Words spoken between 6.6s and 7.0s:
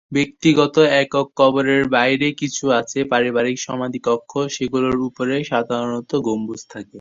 থাকে।